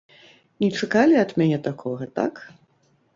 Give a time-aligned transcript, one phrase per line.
[0.61, 2.33] Не чакалі ад мяне такога, так?